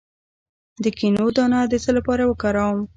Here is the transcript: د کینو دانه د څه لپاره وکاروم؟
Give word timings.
د 0.83 0.85
کینو 0.97 1.25
دانه 1.35 1.59
د 1.71 1.73
څه 1.83 1.91
لپاره 1.97 2.23
وکاروم؟ 2.25 2.79